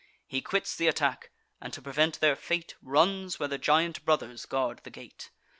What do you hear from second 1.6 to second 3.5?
and, to prevent their fate, Runs where